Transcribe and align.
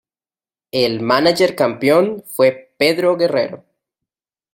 El 0.71 0.99
mánager 1.01 1.55
campeón 1.55 2.23
fue 2.25 2.73
Pedro 2.79 3.17
Guerrero. 3.17 3.63